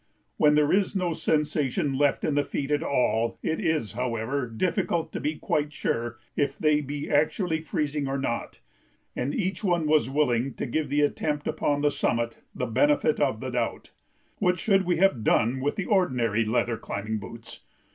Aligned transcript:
When 0.37 0.55
there 0.55 0.71
is 0.73 0.95
no 0.95 1.13
sensation 1.13 1.95
left 1.95 2.23
in 2.23 2.33
the 2.33 2.43
feet 2.43 2.71
at 2.71 2.81
all 2.81 3.37
it 3.43 3.59
is, 3.59 3.91
however, 3.91 4.47
difficult 4.47 5.11
to 5.13 5.19
be 5.19 5.35
quite 5.35 5.71
sure 5.71 6.17
if 6.35 6.57
they 6.57 6.81
be 6.81 7.07
actually 7.07 7.61
freezing 7.61 8.07
or 8.07 8.17
not 8.17 8.61
and 9.15 9.35
each 9.35 9.63
one 9.63 9.85
was 9.85 10.09
willing 10.09 10.55
to 10.55 10.65
give 10.65 10.89
the 10.89 11.01
attempt 11.01 11.47
upon 11.47 11.81
the 11.81 11.91
summit 11.91 12.39
the 12.55 12.65
benefit 12.65 13.19
of 13.19 13.41
the 13.41 13.51
doubt. 13.51 13.91
What 14.39 14.57
should 14.57 14.85
we 14.87 14.97
have 14.97 15.23
done 15.23 15.59
with 15.59 15.75
the 15.75 15.85
ordinary 15.85 16.45
leather 16.45 16.77
climbing 16.77 17.19
boots? 17.19 17.59